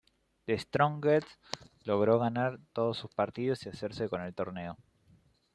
[0.47, 1.27] The Strongest
[1.85, 4.75] logró ganar todos sus partidos y hacerse con el Torneo.